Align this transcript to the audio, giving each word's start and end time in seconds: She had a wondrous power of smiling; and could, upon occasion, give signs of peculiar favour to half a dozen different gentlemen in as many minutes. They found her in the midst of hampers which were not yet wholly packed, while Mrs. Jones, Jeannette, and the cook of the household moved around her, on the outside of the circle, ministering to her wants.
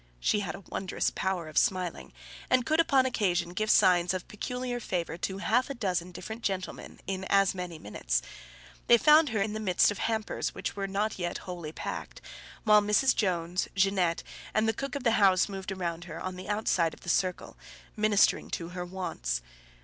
She 0.19 0.39
had 0.39 0.55
a 0.55 0.61
wondrous 0.61 1.11
power 1.11 1.47
of 1.47 1.59
smiling; 1.59 2.11
and 2.49 2.65
could, 2.65 2.79
upon 2.79 3.05
occasion, 3.05 3.49
give 3.49 3.69
signs 3.69 4.15
of 4.15 4.27
peculiar 4.27 4.79
favour 4.79 5.15
to 5.17 5.37
half 5.37 5.69
a 5.69 5.75
dozen 5.75 6.11
different 6.11 6.41
gentlemen 6.41 6.99
in 7.05 7.23
as 7.25 7.53
many 7.53 7.77
minutes. 7.77 8.23
They 8.87 8.97
found 8.97 9.29
her 9.29 9.39
in 9.43 9.53
the 9.53 9.59
midst 9.59 9.91
of 9.91 9.99
hampers 9.99 10.55
which 10.55 10.75
were 10.75 10.87
not 10.87 11.19
yet 11.19 11.37
wholly 11.45 11.71
packed, 11.71 12.19
while 12.63 12.81
Mrs. 12.81 13.15
Jones, 13.15 13.67
Jeannette, 13.75 14.23
and 14.55 14.67
the 14.67 14.73
cook 14.73 14.95
of 14.95 15.03
the 15.03 15.11
household 15.21 15.49
moved 15.49 15.71
around 15.71 16.05
her, 16.05 16.19
on 16.19 16.35
the 16.35 16.49
outside 16.49 16.95
of 16.95 17.01
the 17.01 17.07
circle, 17.09 17.55
ministering 17.95 18.49
to 18.49 18.69
her 18.69 18.83
wants. 18.83 19.43